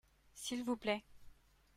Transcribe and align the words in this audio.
s'il 0.33 0.63
vous 0.63 0.77
plait. 0.77 1.03